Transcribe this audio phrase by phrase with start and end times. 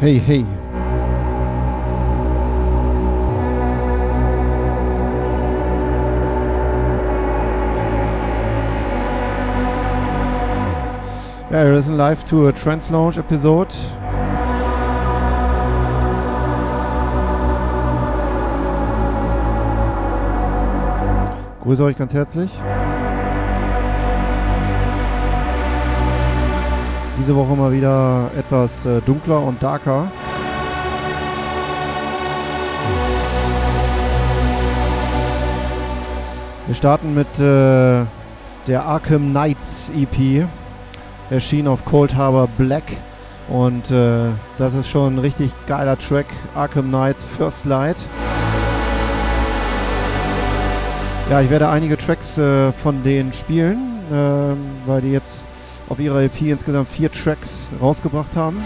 [0.00, 0.46] Hey, hey.
[11.50, 13.74] Yeah, you listen live to a Trans Lounge episode.
[21.62, 22.50] Grüße euch ganz herzlich.
[27.20, 30.10] Diese Woche mal wieder etwas äh, dunkler und darker.
[36.66, 38.06] Wir starten mit äh,
[38.66, 40.46] der Arkham Knights EP.
[41.28, 42.84] Erschien auf Cold Harbor Black.
[43.50, 46.26] Und äh, das ist schon ein richtig geiler Track.
[46.54, 47.98] Arkham Knights First Light.
[51.28, 55.44] Ja, ich werde einige Tracks äh, von denen spielen, ähm, weil die jetzt
[55.90, 58.64] auf ihrer EP insgesamt vier Tracks rausgebracht haben.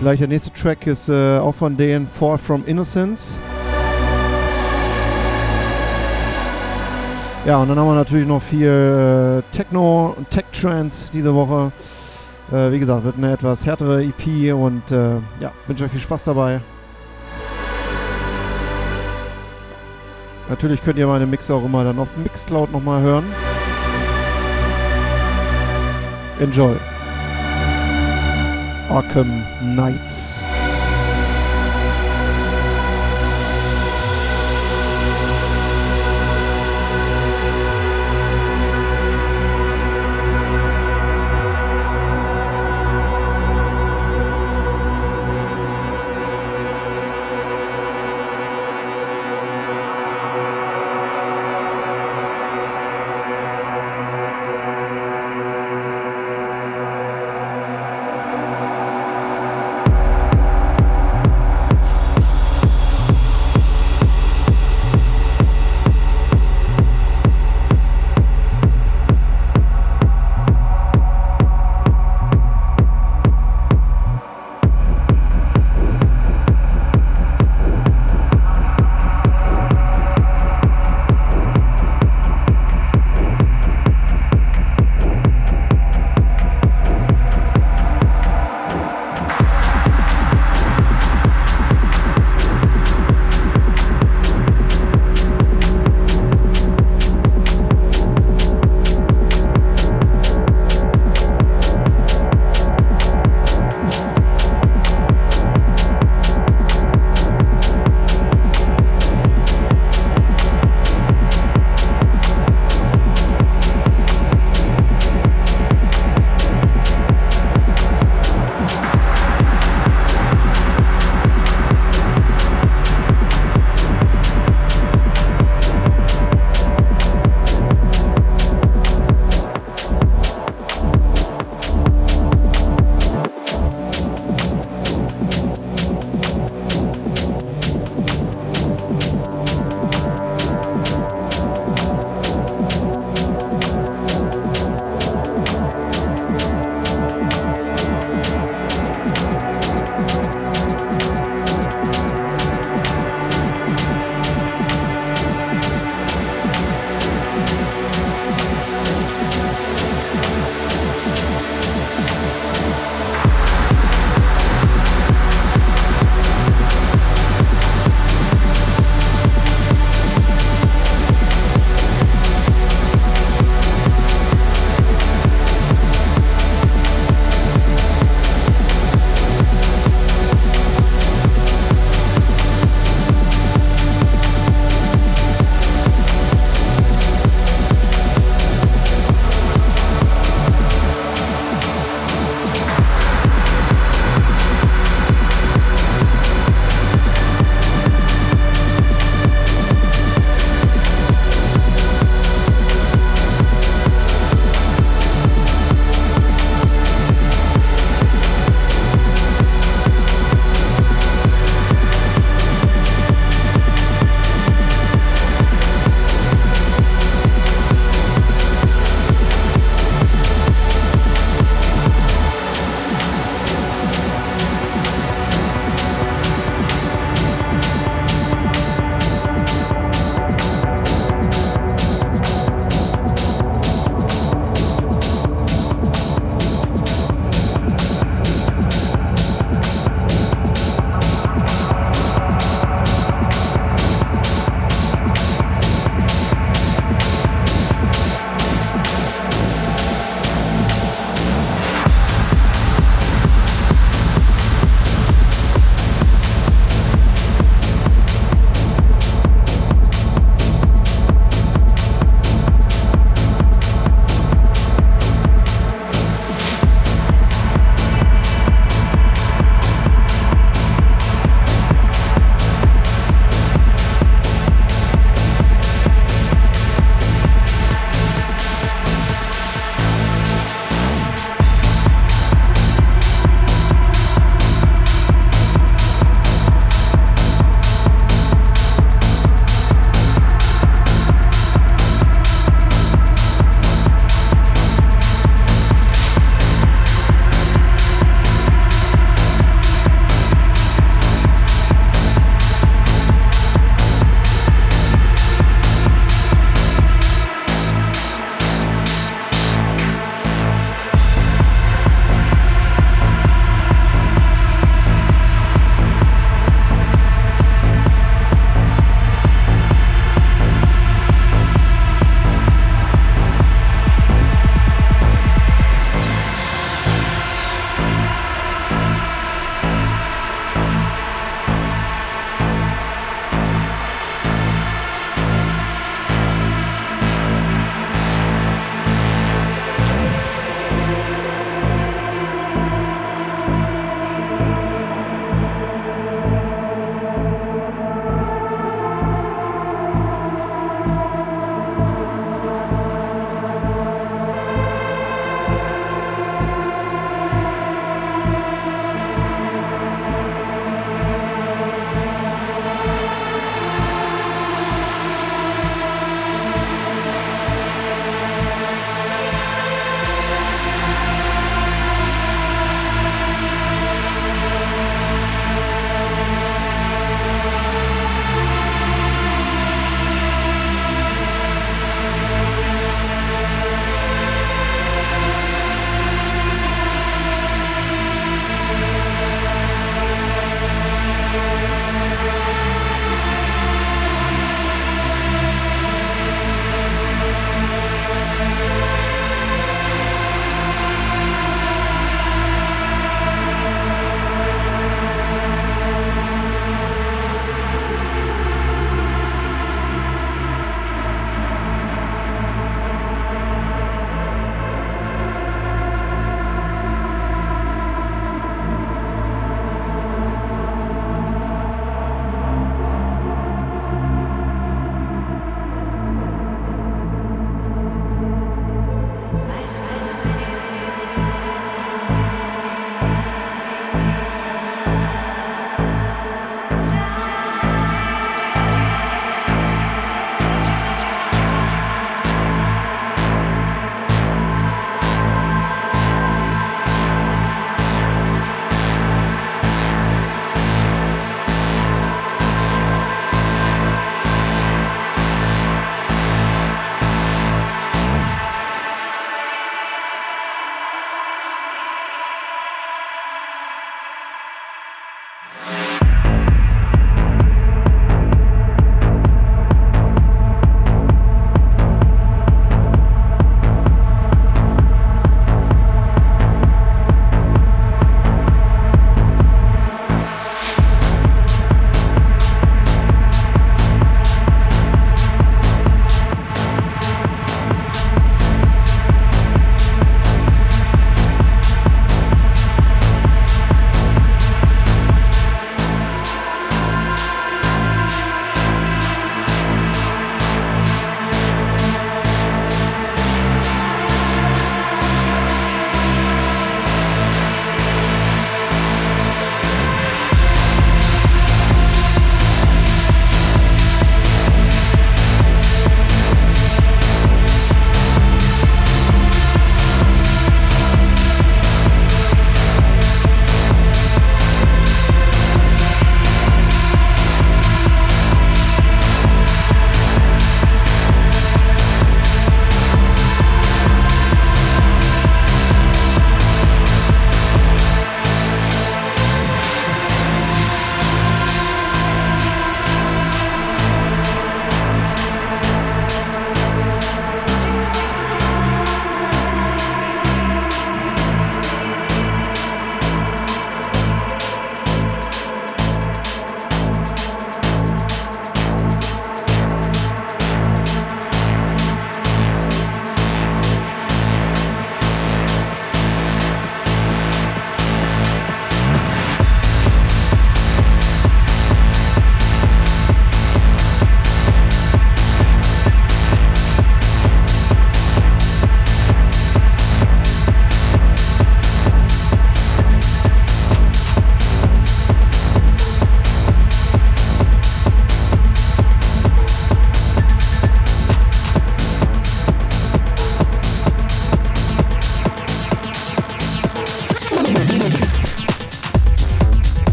[0.00, 3.34] Gleich der nächste Track ist äh, auch von denen Far From Innocence.
[7.46, 11.70] Ja, und dann haben wir natürlich noch viel äh, Techno und Tech Trance diese Woche.
[12.50, 16.24] Äh, wie gesagt, wird eine etwas härtere EP und äh, ja, wünsche euch viel Spaß
[16.24, 16.60] dabei.
[20.48, 23.24] Natürlich könnt ihr meine Mix auch immer dann auf Mixcloud nochmal hören.
[26.42, 26.74] Enjoy.
[28.90, 29.30] Arkham
[29.62, 30.31] Knights.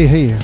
[0.00, 0.34] Hey, hey.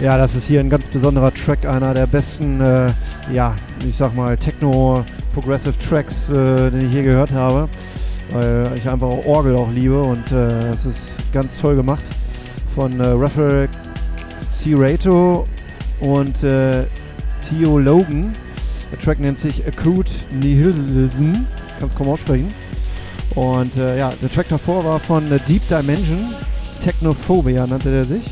[0.00, 2.92] Ja, das ist hier ein ganz besonderer Track, einer der besten, äh,
[3.32, 3.54] ja,
[3.86, 7.68] ich sag mal, Techno-Progressive Tracks, äh, den ich je gehört habe.
[8.32, 12.02] Weil ich einfach Orgel auch liebe und äh, es ist ganz toll gemacht.
[12.74, 13.68] Von äh, Raphael
[14.44, 15.46] Cirato
[16.00, 16.86] und äh,
[17.48, 18.32] Theo Logan.
[18.90, 21.46] Der Track nennt sich Acute Nihilism.
[21.78, 22.48] Kannst kaum aussprechen.
[23.36, 26.34] Und äh, ja, der Track davor war von äh, Deep Dimension.
[26.86, 28.22] Technophobia nannte der sich.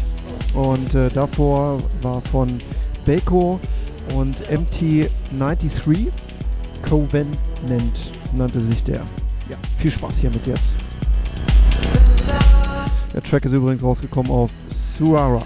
[0.54, 2.48] Und äh, davor war von
[3.04, 3.58] Bako
[4.14, 6.06] und MT93.
[6.88, 9.00] Covenant nannte sich der.
[9.50, 10.68] Ja, viel Spaß hiermit jetzt.
[13.12, 15.42] Der Track ist übrigens rausgekommen auf Suara.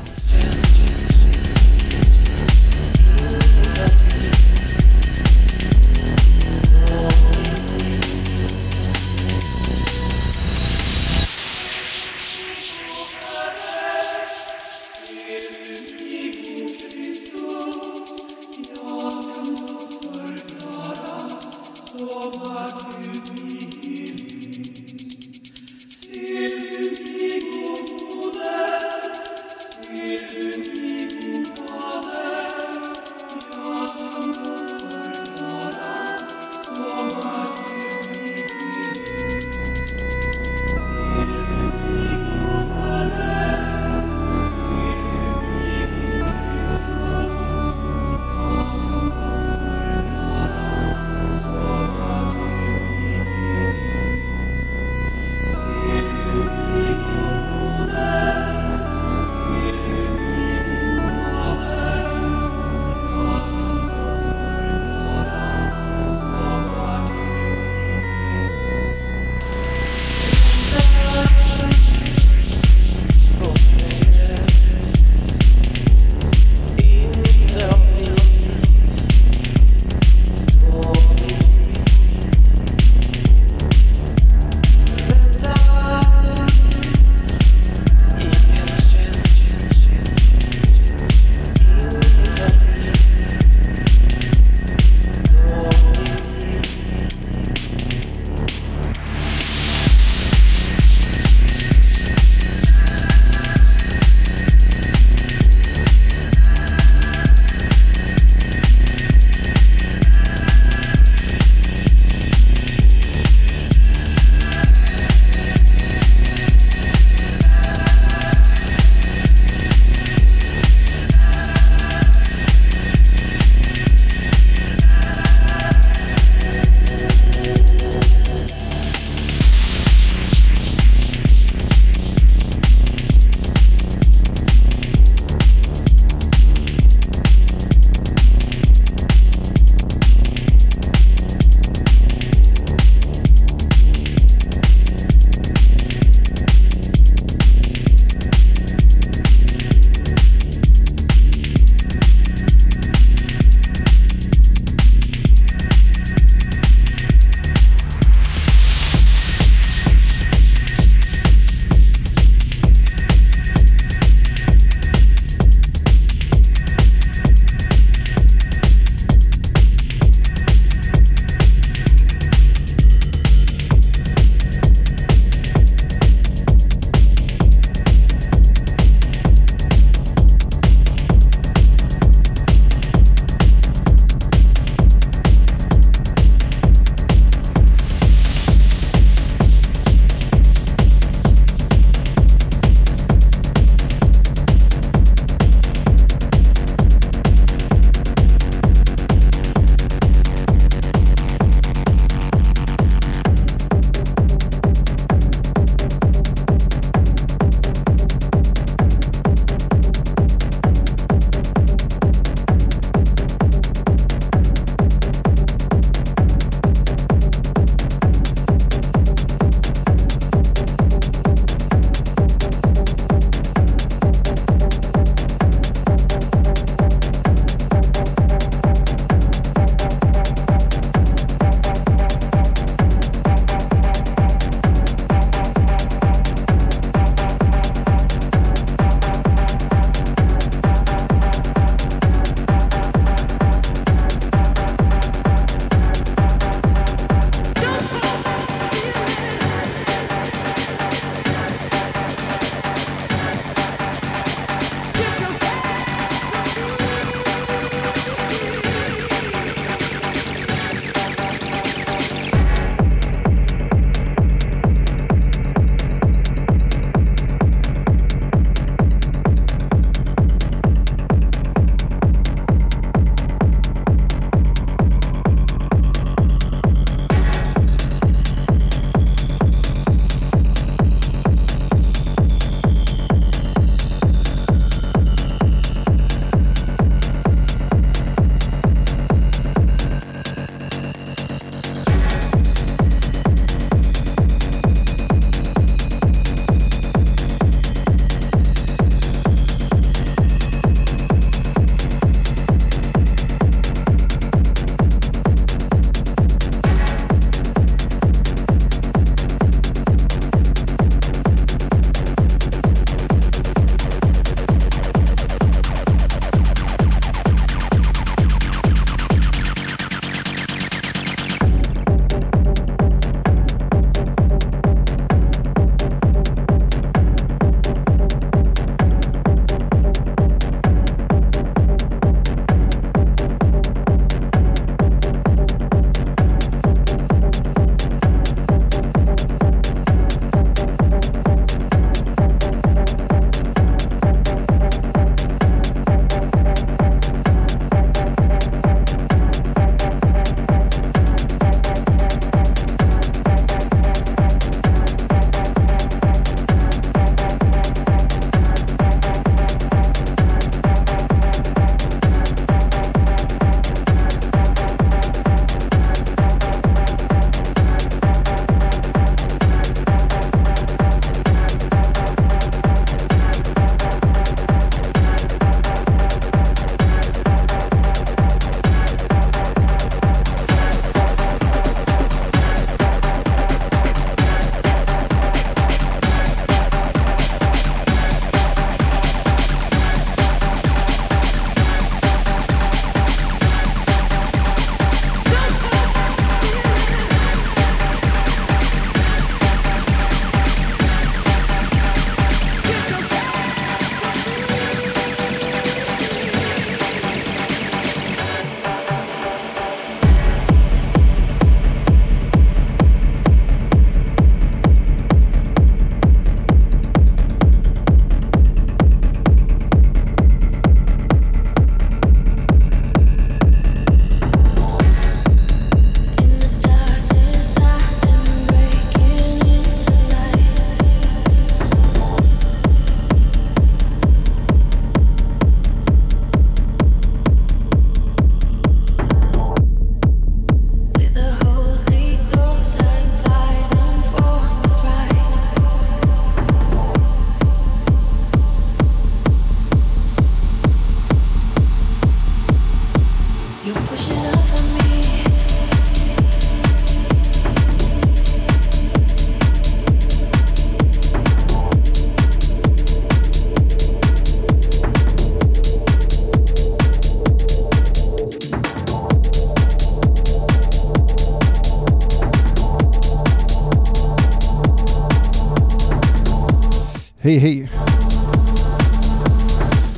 [477.28, 477.68] Hey, hey.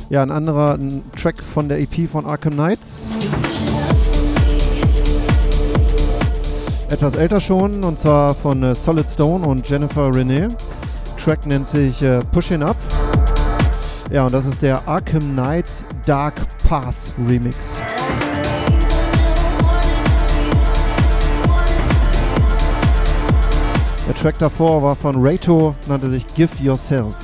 [0.09, 3.05] Ja, ein anderer ein Track von der EP von Arkham Knights.
[6.89, 10.49] Etwas älter schon, und zwar von äh, Solid Stone und Jennifer Renee.
[11.23, 12.75] Track nennt sich äh, Pushing Up.
[14.11, 16.35] Ja, und das ist der Arkham Knights Dark
[16.67, 17.77] Path Remix.
[24.11, 27.15] Der Track davor war von Rato, nannte sich Give Yourself.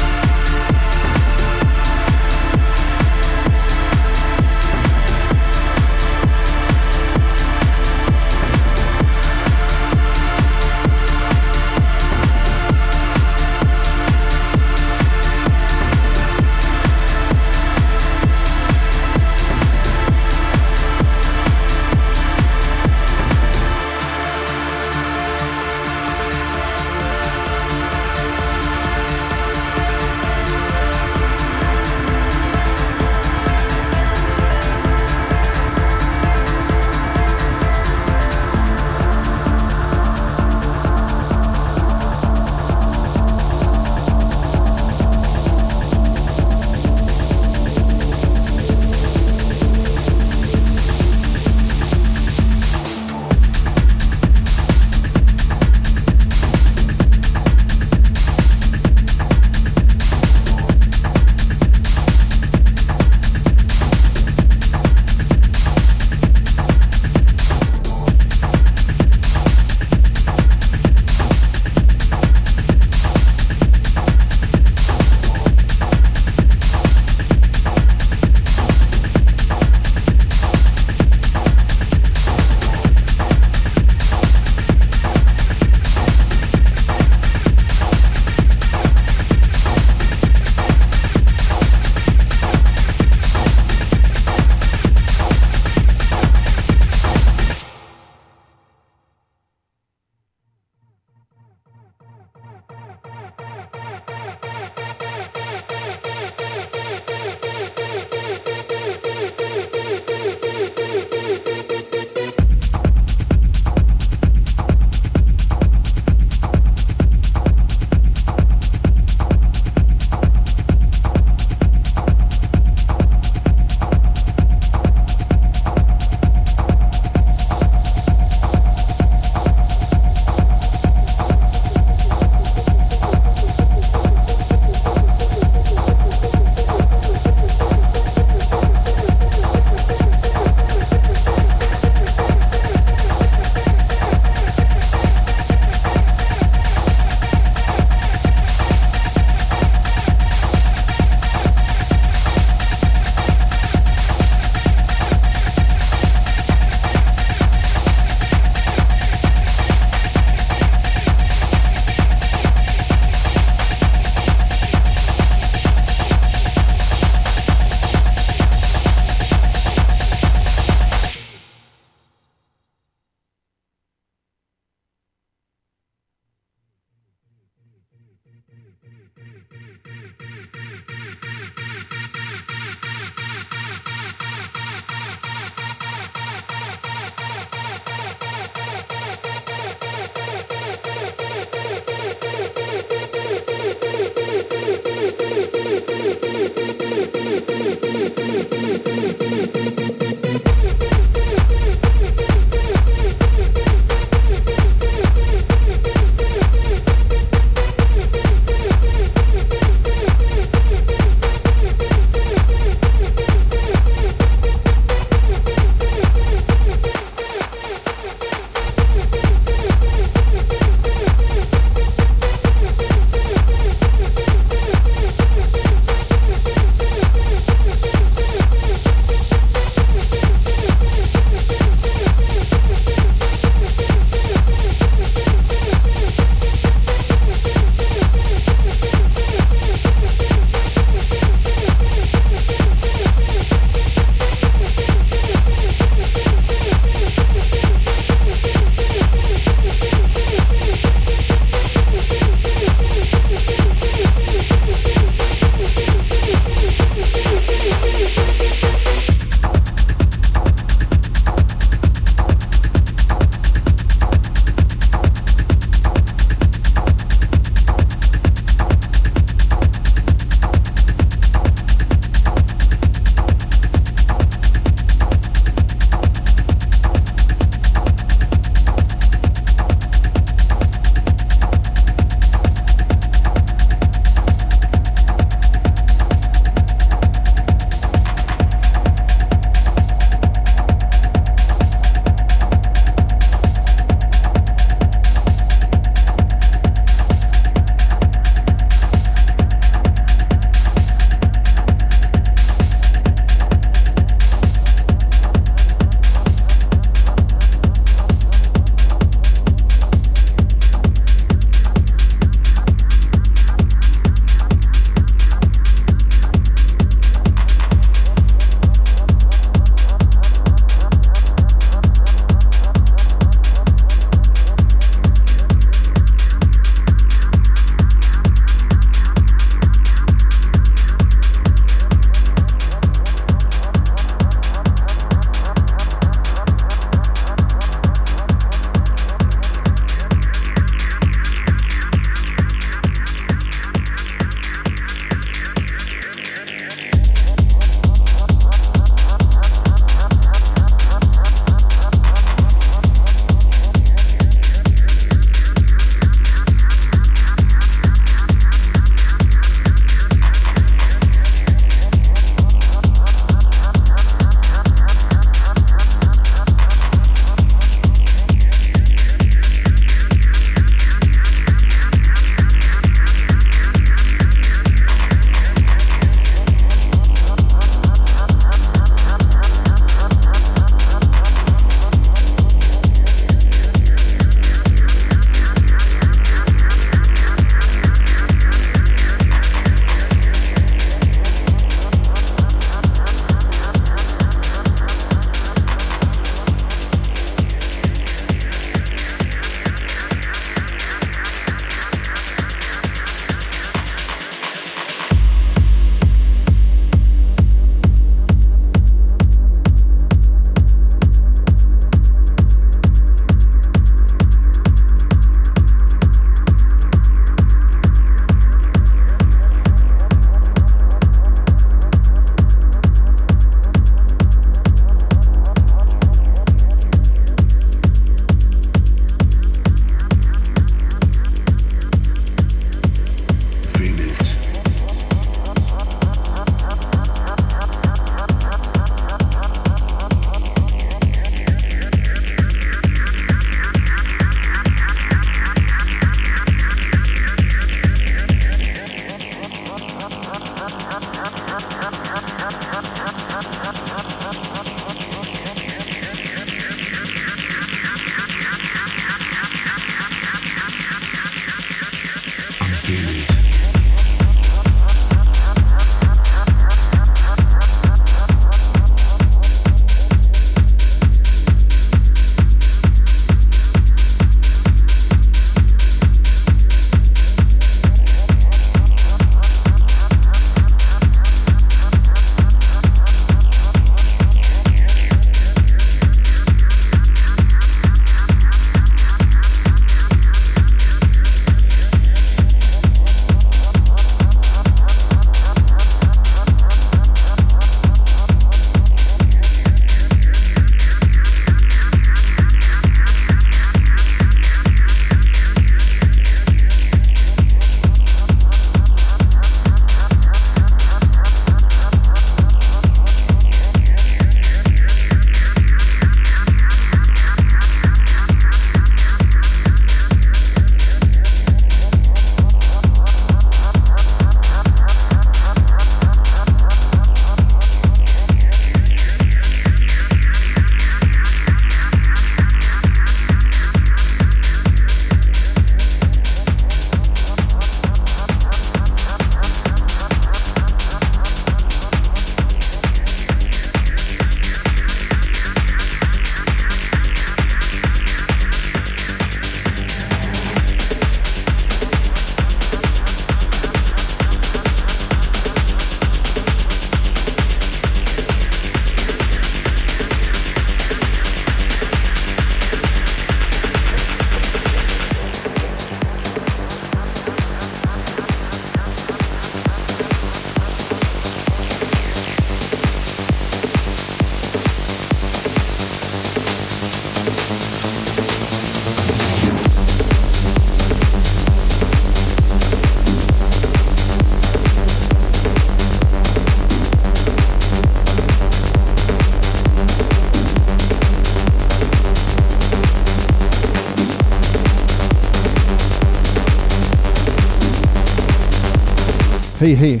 [599.70, 600.00] Hey, hey.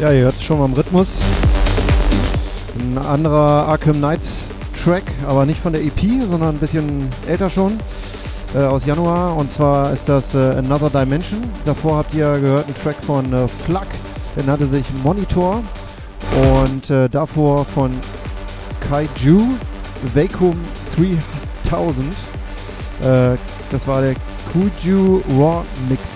[0.00, 1.08] Ja, ihr hört es schon im Rhythmus.
[2.78, 4.28] Ein anderer Arkham Knights
[4.84, 7.80] Track, aber nicht von der EP, sondern ein bisschen älter schon,
[8.54, 9.36] äh, aus Januar.
[9.36, 11.42] Und zwar ist das äh, Another Dimension.
[11.64, 13.88] Davor habt ihr gehört einen Track von äh, Flak,
[14.36, 15.60] der nannte sich Monitor.
[16.62, 17.90] Und äh, davor von
[18.88, 19.40] Kaiju
[20.14, 20.56] Vacuum
[20.94, 22.14] 3000.
[23.02, 23.36] Äh,
[23.70, 24.14] das war der
[24.52, 26.15] Kuju Raw Mix.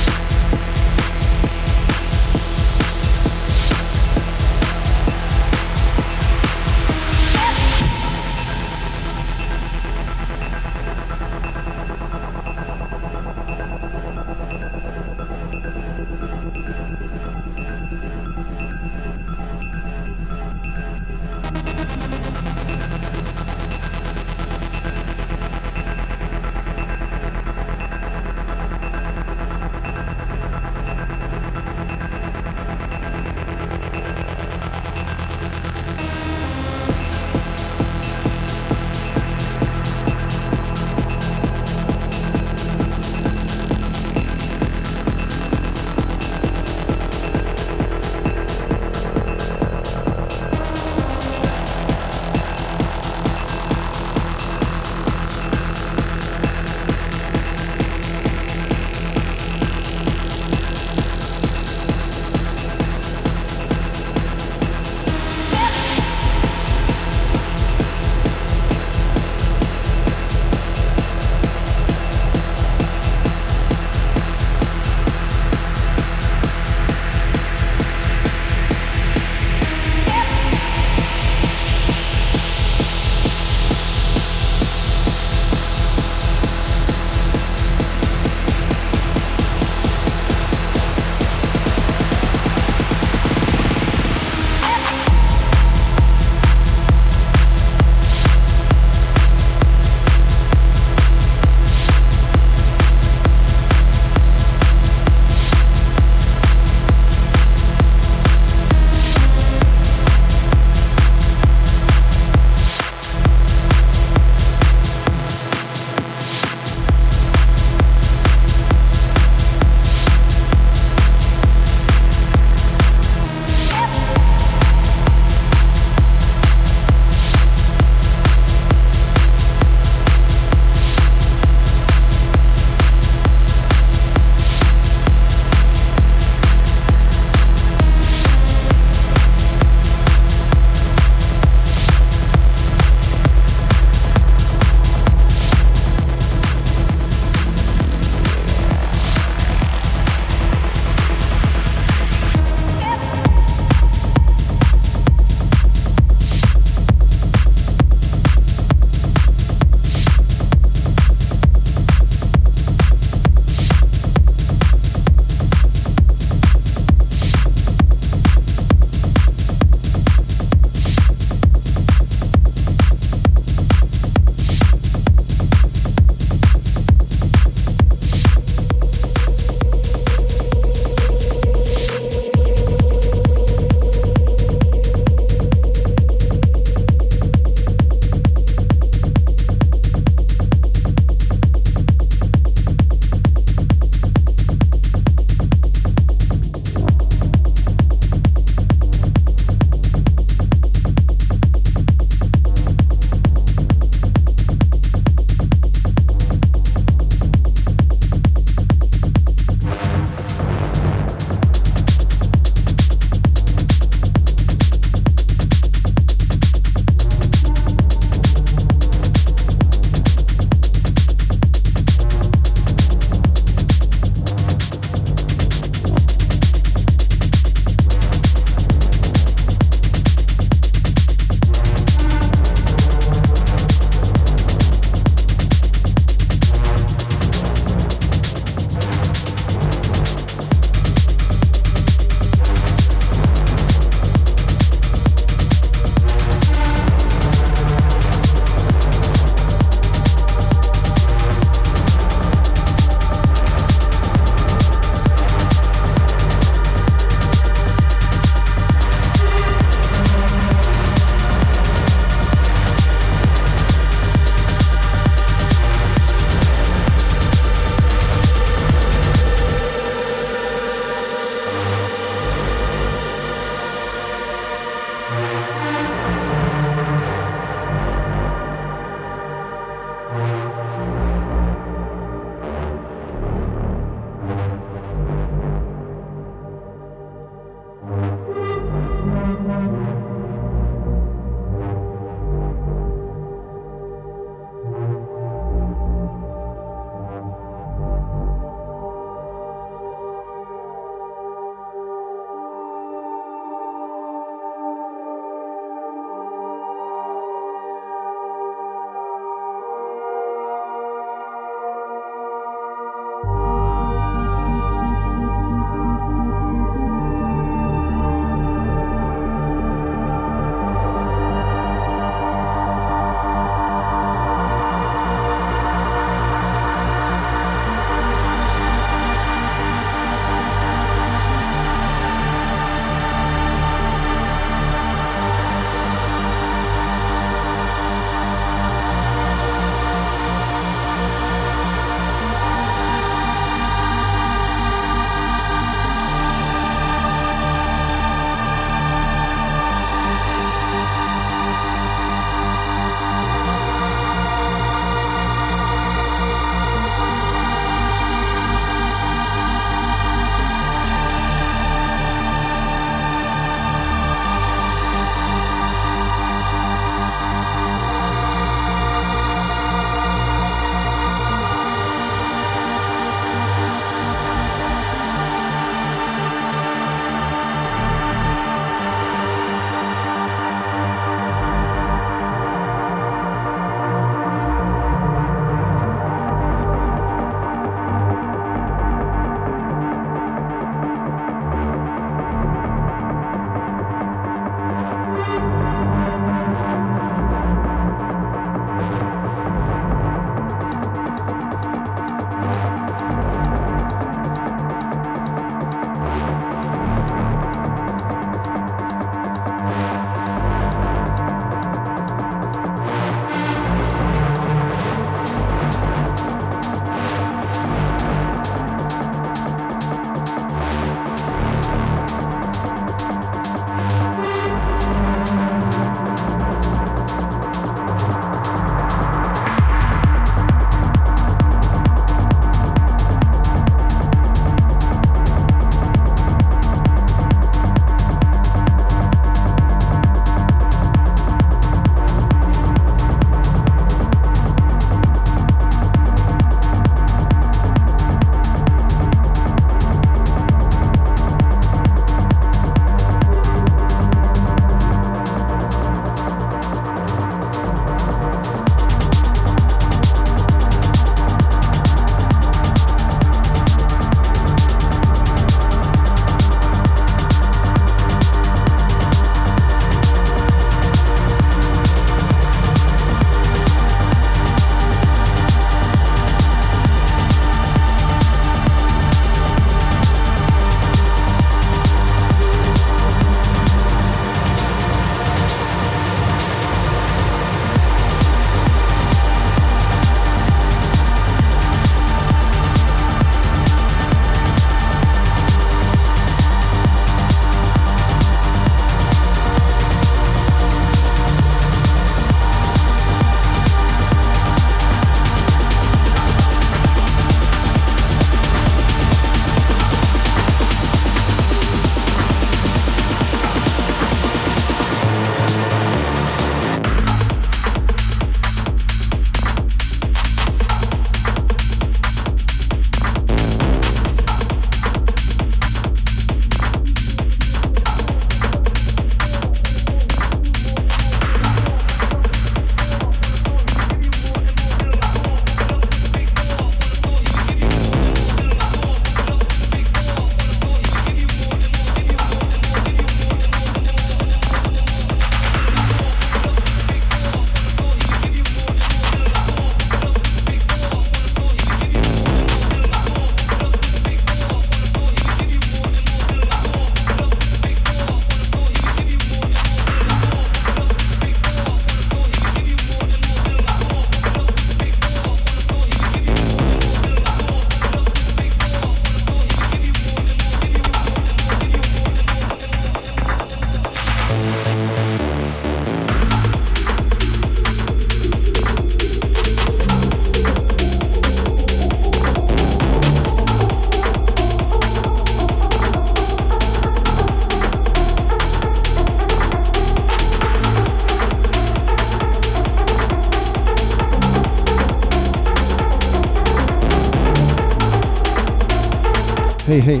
[599.66, 600.00] Hey, hey.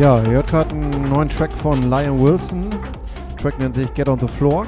[0.00, 2.68] Ja, ihr hört gerade einen neuen Track von Lion Wilson.
[2.68, 4.66] Der Track nennt sich Get on the Floor.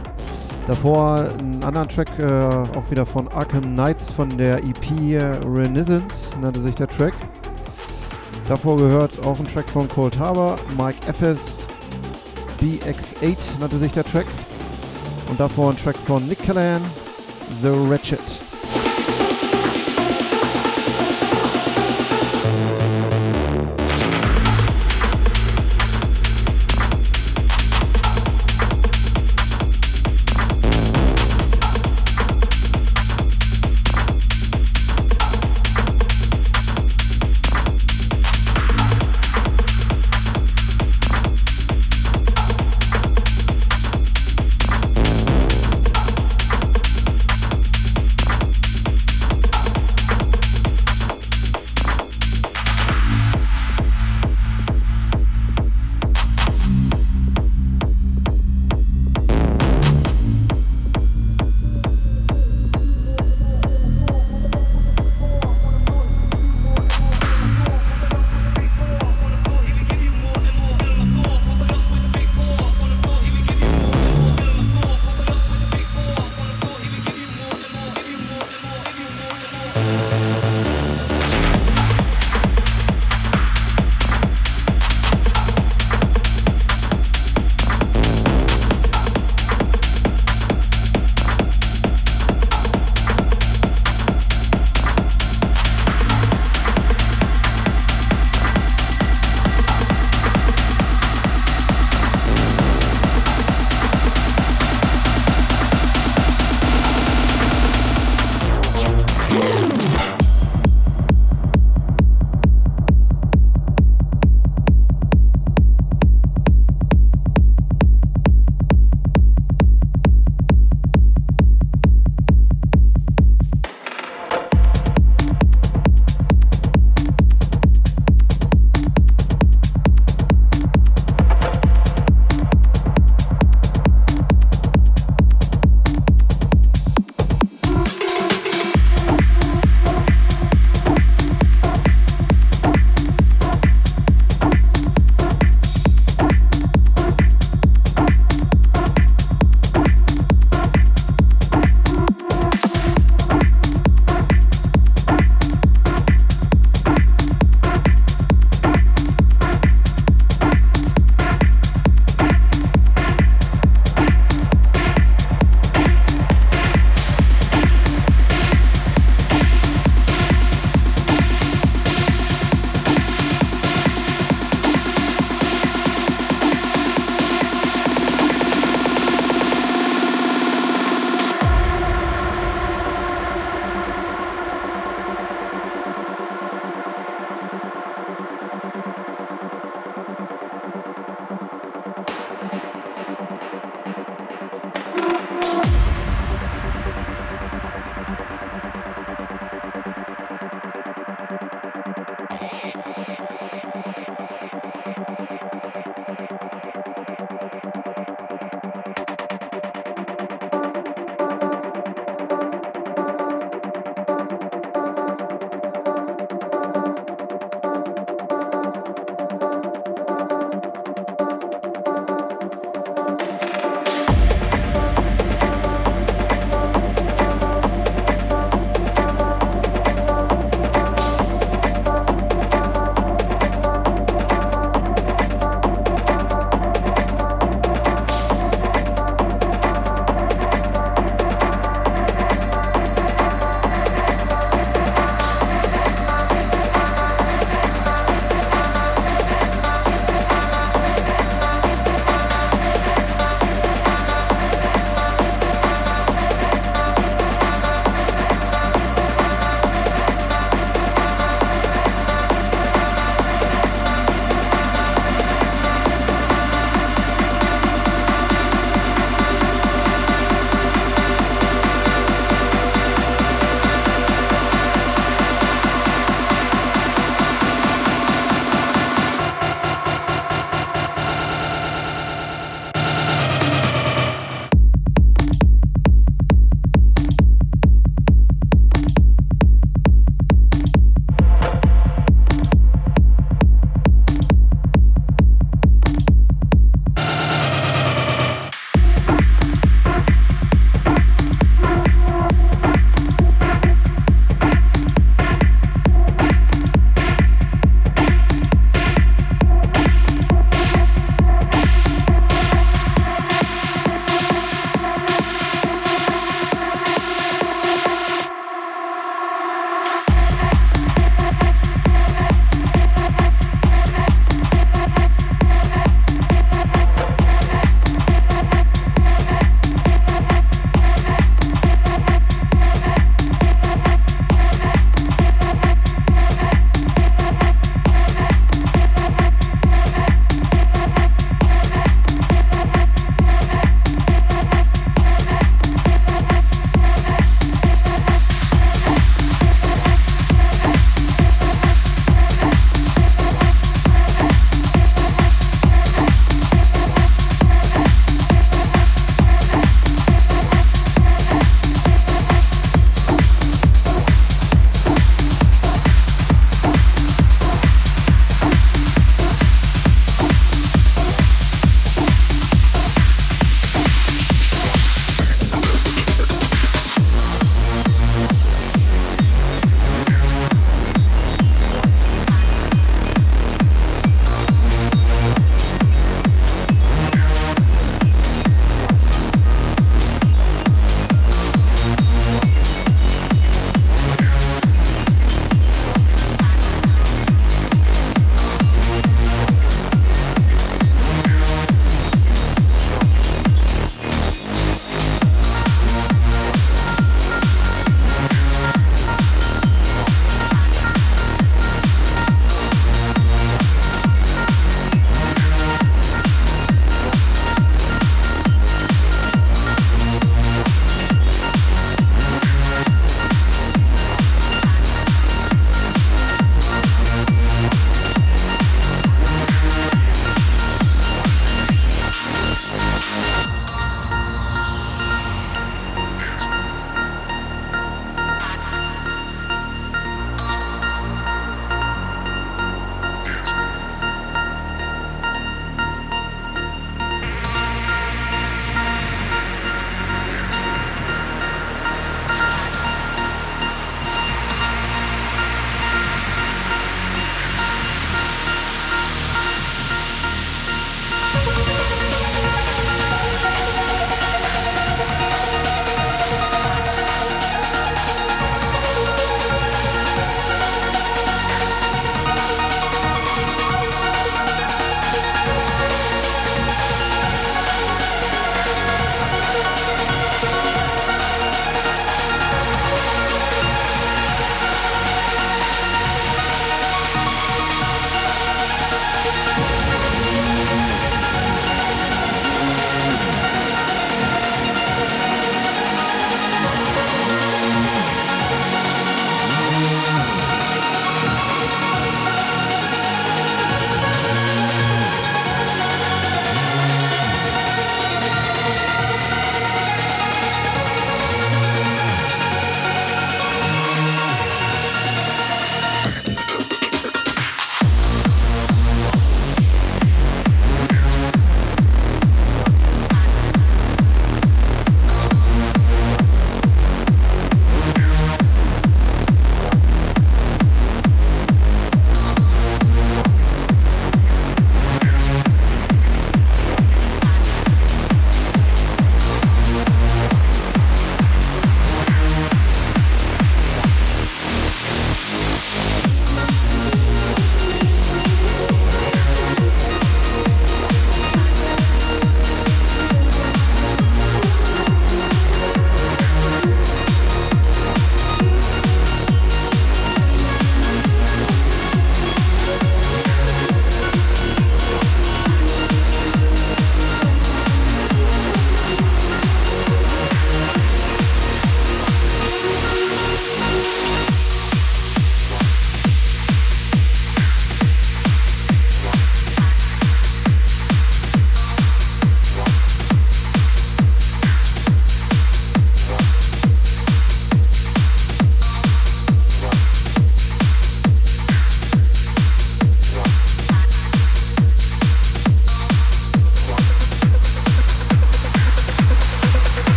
[0.68, 6.60] Davor einen anderen Track, äh, auch wieder von Arkham Knights von der EP Renaissance, nannte
[6.60, 7.14] sich der Track.
[8.46, 11.66] Davor gehört auch ein Track von Cold Harbor, Mike FS
[12.60, 14.26] BX8 nannte sich der Track.
[15.28, 16.82] Und davor ein Track von Nick Callahan,
[17.62, 18.49] The Wretched.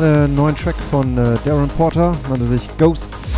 [0.00, 3.34] Gerade einen neuen Track von äh, Darren Porter, nannte sich Ghosts.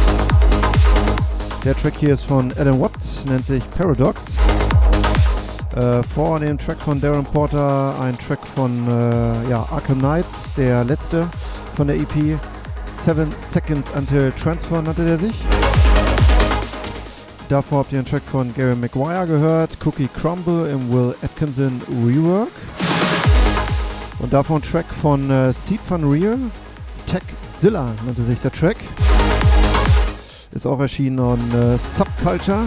[1.65, 4.27] Der Track hier ist von Adam Watts, nennt sich Paradox.
[5.75, 10.85] Äh, vor dem Track von Darren Porter ein Track von äh, ja, Arkham Knights, der
[10.85, 11.27] letzte
[11.77, 12.39] von der EP.
[12.93, 15.43] Seven Seconds Until Transfer nannte der sich.
[17.49, 22.49] Davor habt ihr einen Track von Gary McGuire gehört, Cookie Crumble im Will Atkinson Rework.
[24.21, 26.39] Und davor ein Track von äh, Seed Van Real,
[27.07, 28.77] Techzilla nannte sich der Track.
[30.53, 32.65] Ist auch erschienen on äh, Subculture.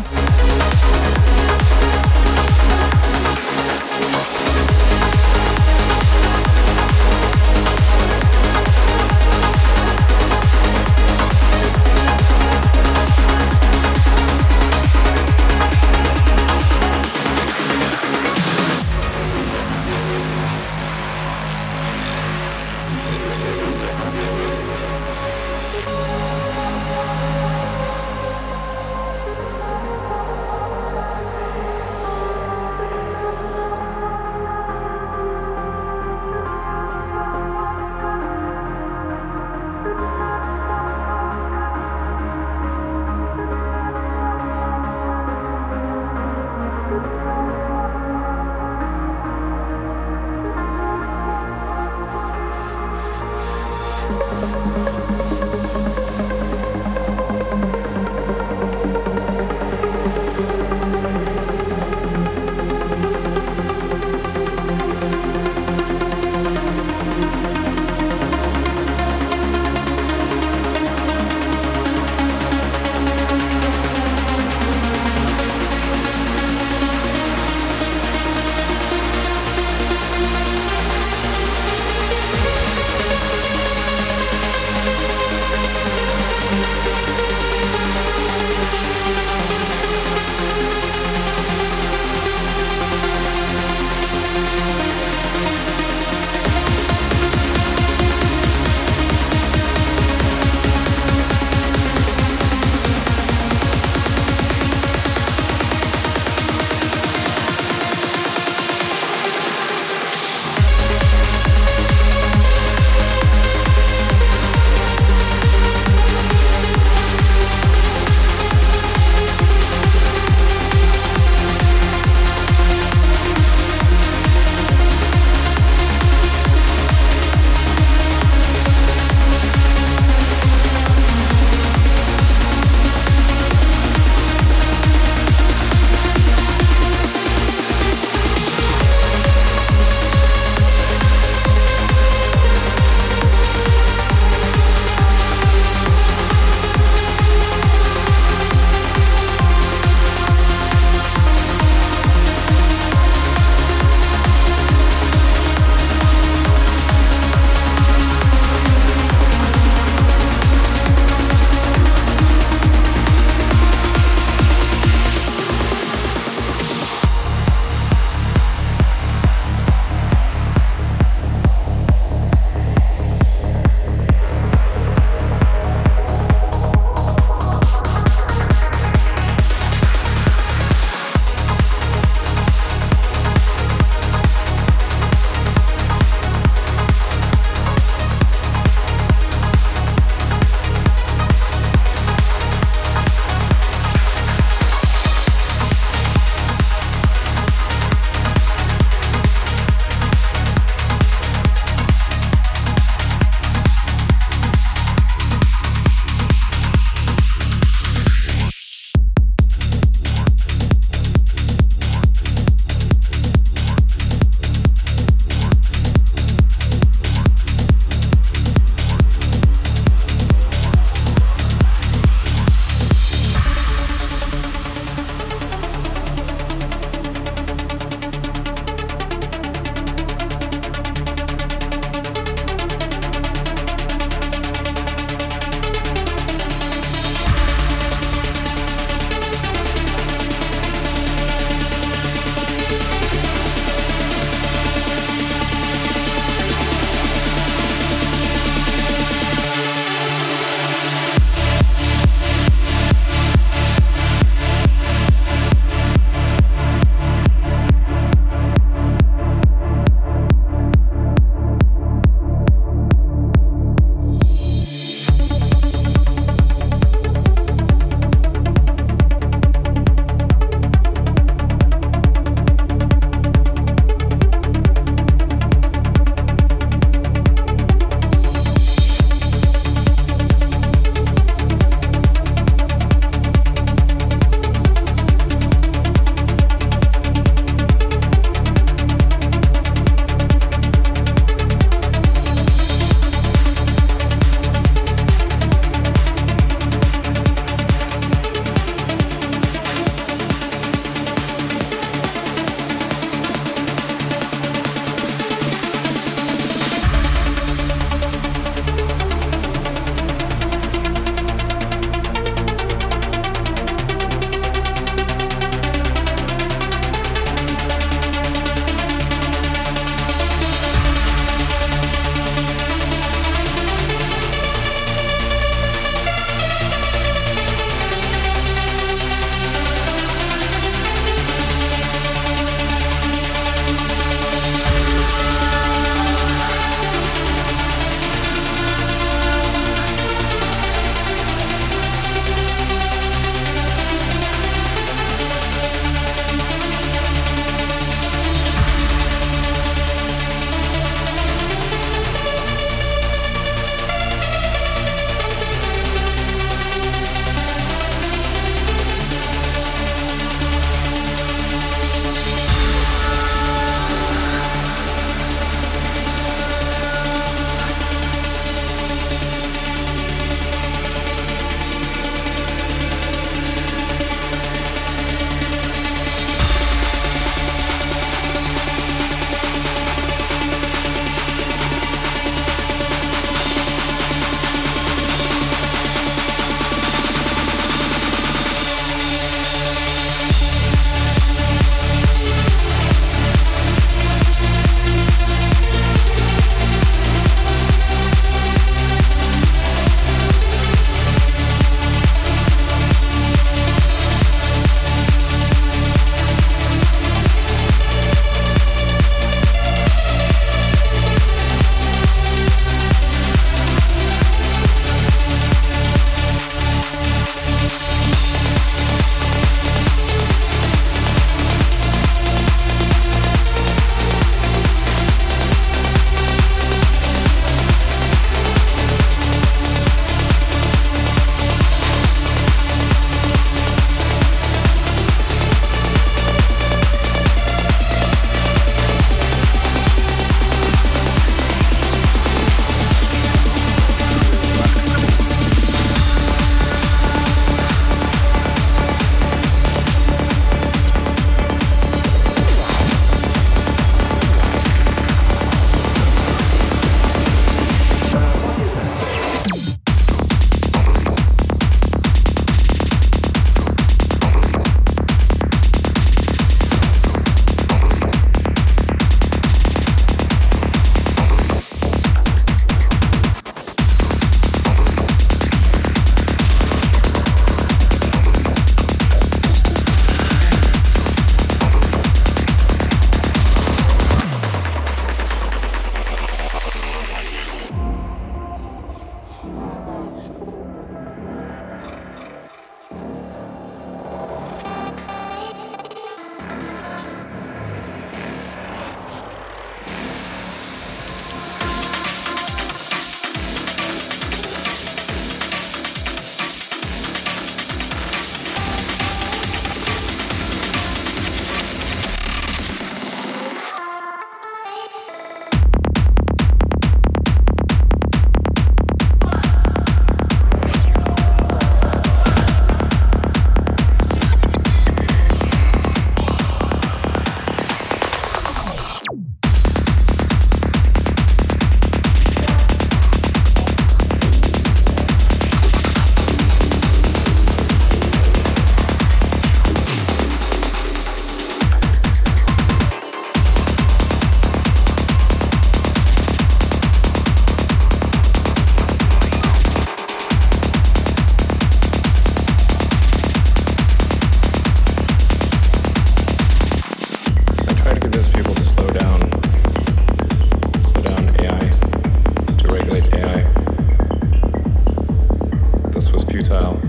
[566.44, 566.82] futile.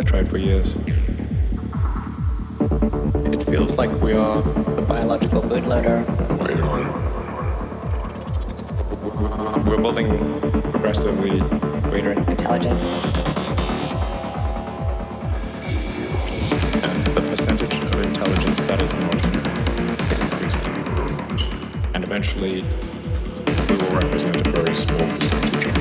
[0.00, 0.74] I tried for years.
[3.32, 6.04] It feels like we are a biological bootloader.
[9.66, 10.40] We're building
[10.72, 11.38] progressively
[11.88, 13.04] greater intelligence.
[16.82, 20.66] And the percentage of intelligence that is normal is increasing.
[21.94, 22.64] And eventually,
[23.68, 25.75] we will represent a very small percentage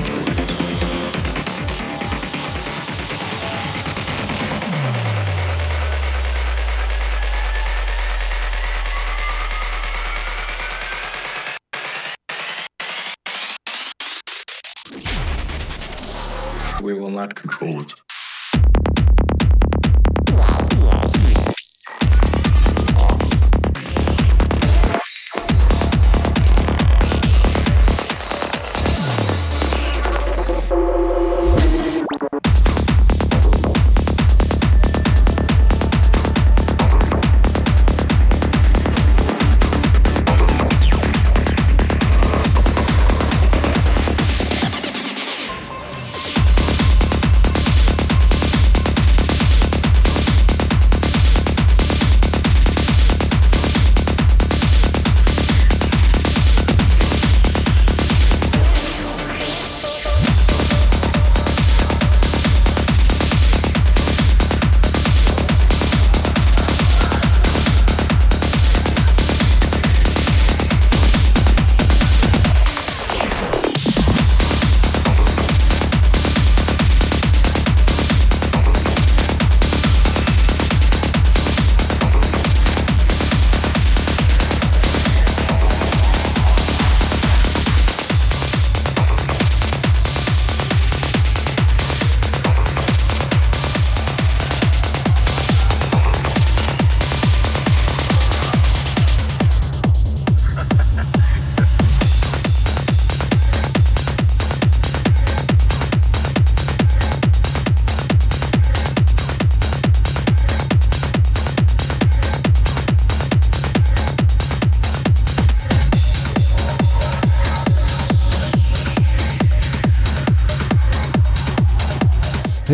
[17.65, 18.04] call it.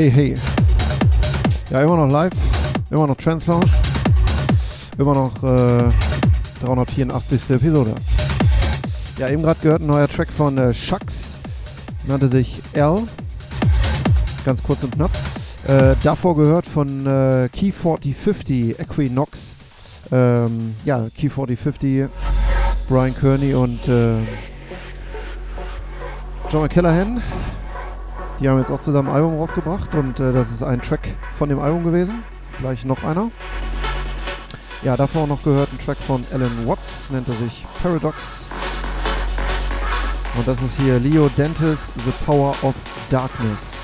[0.01, 0.35] Hey, hey.
[1.69, 2.33] Ja, immer noch live,
[2.89, 3.69] immer noch Trans Lounge,
[4.97, 5.91] immer noch äh,
[6.63, 7.51] 384.
[7.51, 7.93] Episode.
[9.19, 11.35] Ja, eben gerade gehört ein neuer Track von äh, Shucks,
[12.07, 13.03] nannte sich L,
[14.43, 15.11] ganz kurz und knapp.
[15.67, 19.53] Äh, davor gehört von äh, Key 4050 Equinox.
[20.11, 22.09] Ähm, ja, Key 4050,
[22.89, 24.15] Brian Kearney und äh,
[26.49, 27.21] John McCallahan
[28.41, 31.47] die haben jetzt auch zusammen ein Album rausgebracht und äh, das ist ein Track von
[31.47, 32.23] dem Album gewesen.
[32.59, 33.29] Gleich noch einer.
[34.81, 38.45] Ja, davor noch gehört ein Track von Alan Watts, nennt er sich Paradox.
[40.35, 42.73] Und das ist hier Leo Dentis, The Power of
[43.11, 43.80] Darkness.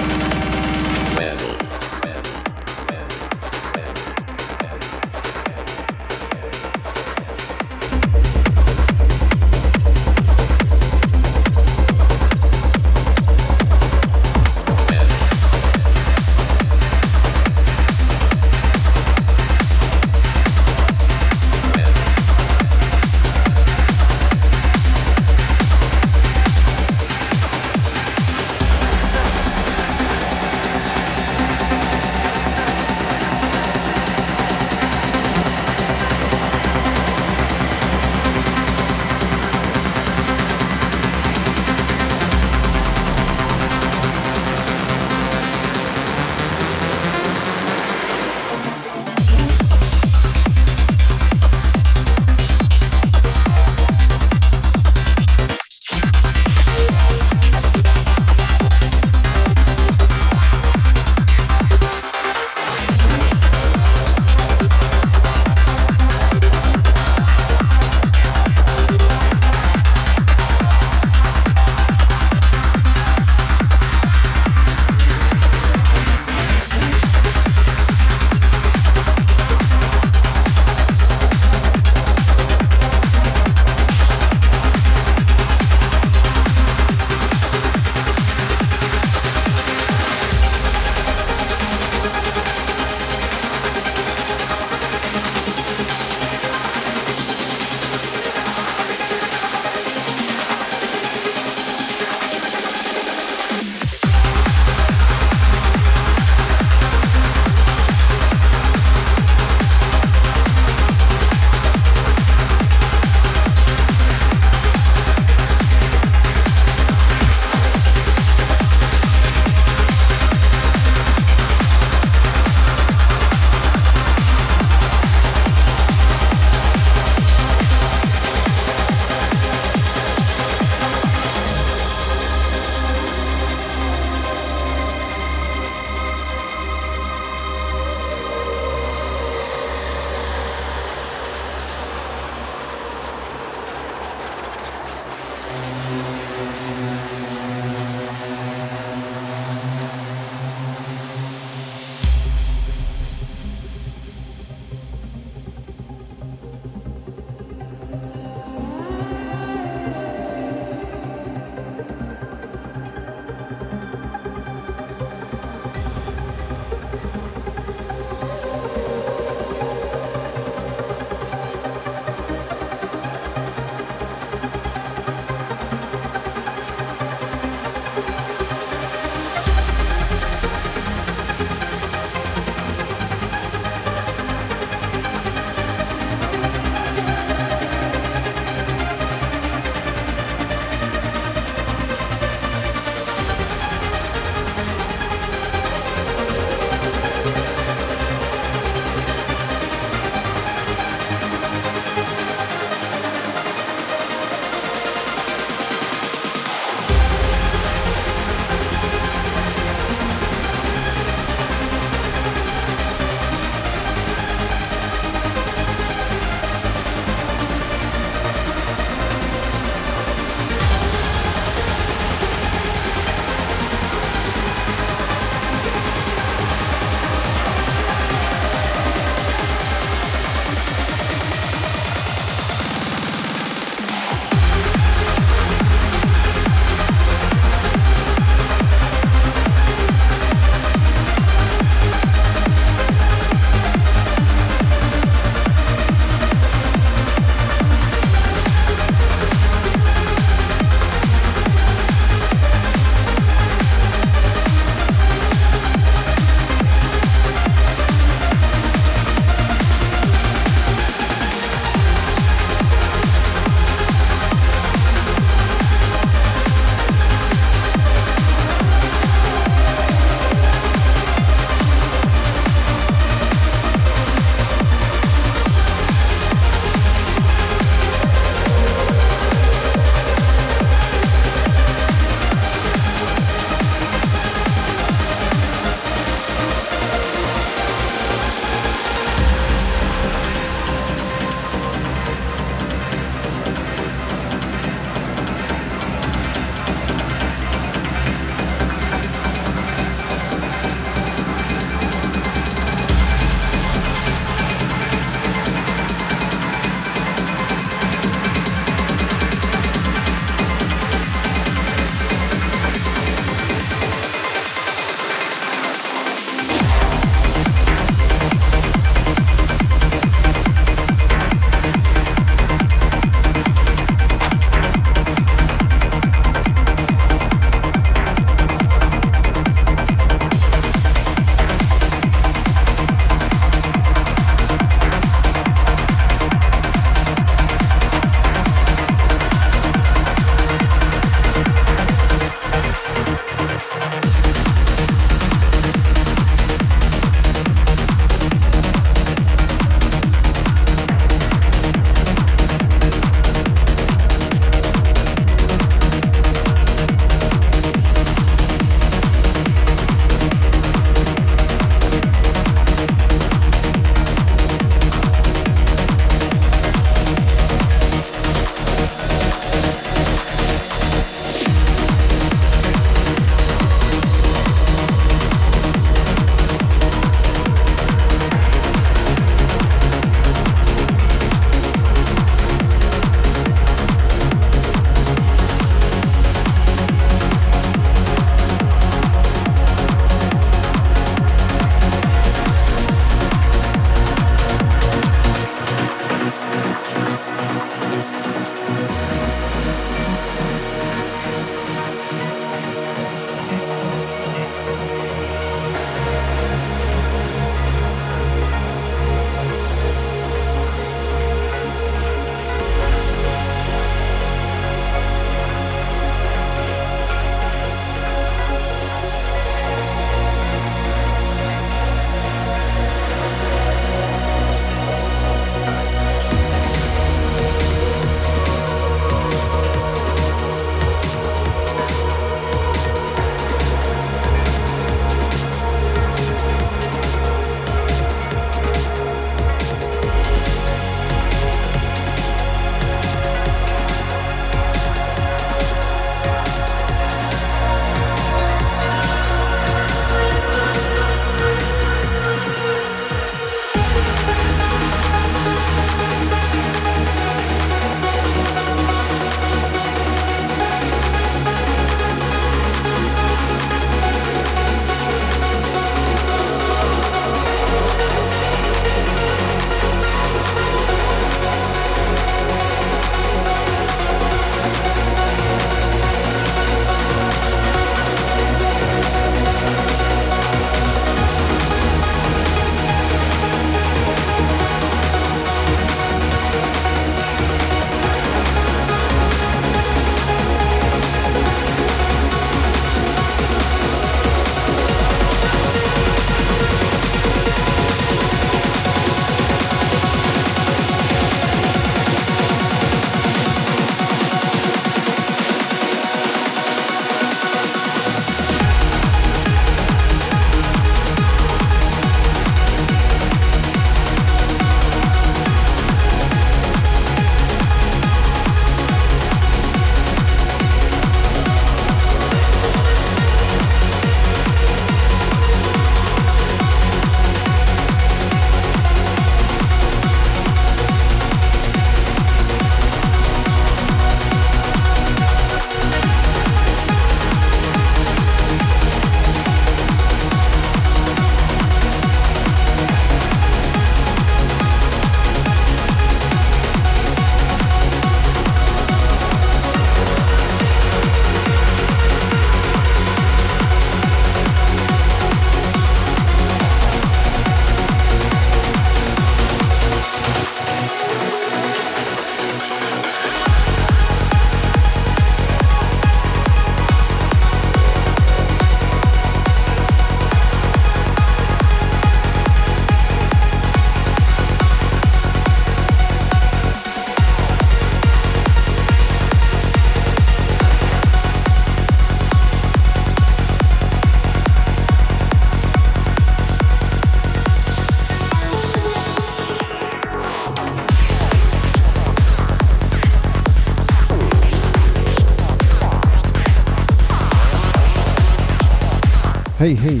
[599.66, 600.00] Hey, hey.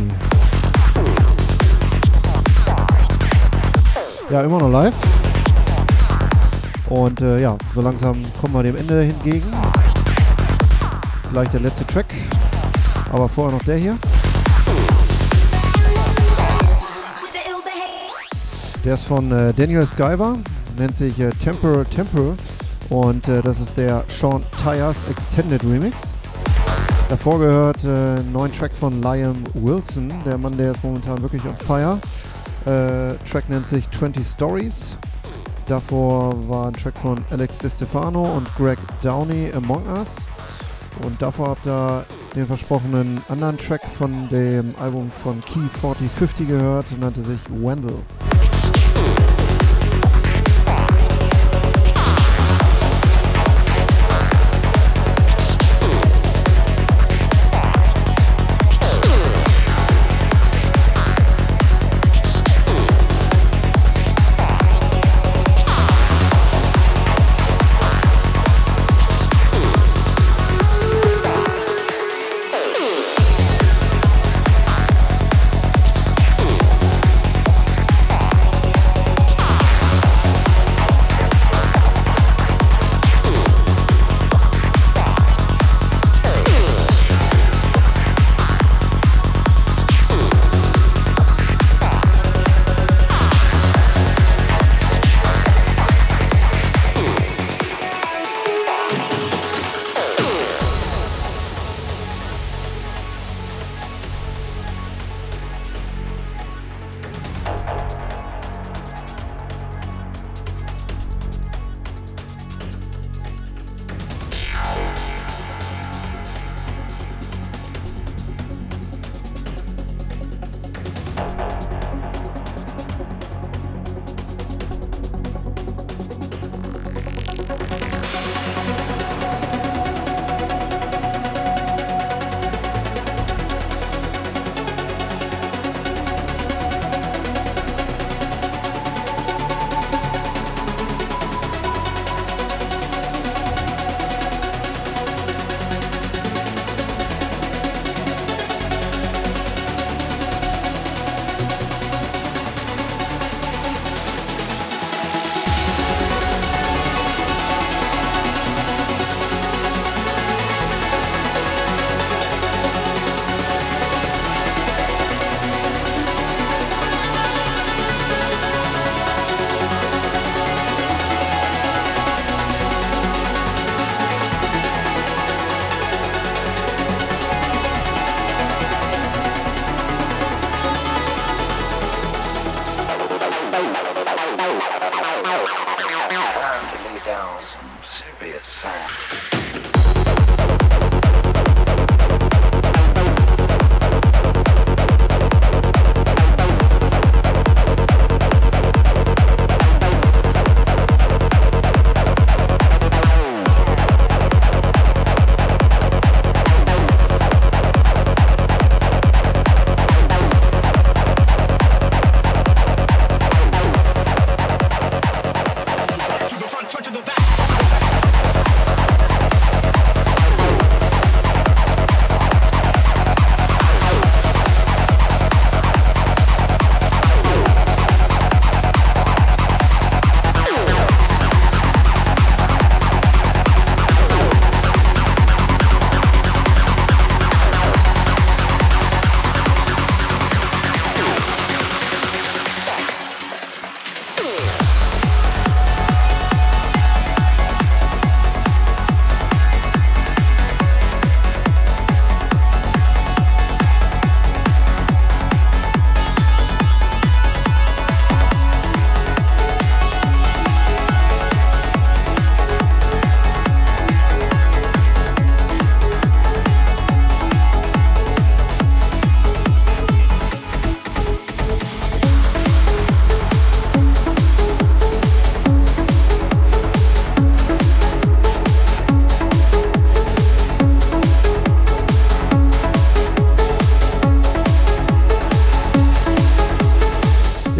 [4.30, 4.94] Ja, immer noch live.
[6.88, 9.50] Und äh, ja, so langsam kommen wir dem Ende hingegen.
[11.28, 12.06] Vielleicht der letzte Track.
[13.10, 13.98] Aber vorher noch der hier.
[18.84, 20.36] Der ist von äh, Daniel Skyber,
[20.78, 22.36] nennt sich äh, Temper Temper
[22.88, 26.15] und äh, das ist der Sean Tyers Extended Remix.
[27.08, 31.42] Davor gehört äh, einen neuen Track von Liam Wilson, der Mann, der ist momentan wirklich
[31.44, 31.98] on fire.
[32.64, 34.98] Äh, Track nennt sich 20 Stories.
[35.66, 40.16] Davor war ein Track von Alex DeStefano und Greg Downey, Among Us.
[41.04, 42.04] Und davor habt ihr
[42.34, 48.02] den versprochenen anderen Track von dem Album von Key 4050 gehört, nannte sich Wendell.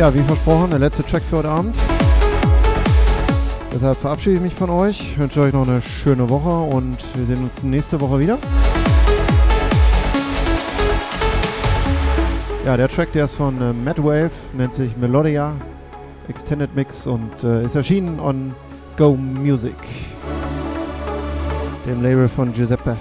[0.06, 1.76] Ja, wie versprochen, der letzte Track für heute Abend.
[3.74, 7.42] Deshalb verabschiede ich mich von euch, wünsche euch noch eine schöne Woche und wir sehen
[7.42, 8.38] uns nächste Woche wieder.
[12.64, 15.50] Ja, der Track, der ist von äh, Madwave, nennt sich Melodia
[16.28, 18.54] Extended Mix und äh, ist erschienen on
[18.96, 19.74] Go Music,
[21.84, 22.96] dem Label von Giuseppe.